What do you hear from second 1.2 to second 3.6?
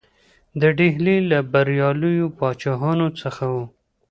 له بریالیو پاچاهانو څخه